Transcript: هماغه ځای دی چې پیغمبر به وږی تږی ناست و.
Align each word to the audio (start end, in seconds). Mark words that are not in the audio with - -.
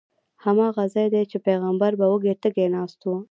هماغه 0.43 0.83
ځای 0.93 1.07
دی 1.13 1.23
چې 1.31 1.37
پیغمبر 1.47 1.91
به 1.99 2.05
وږی 2.11 2.33
تږی 2.43 2.67
ناست 2.75 2.99
و. 3.03 3.07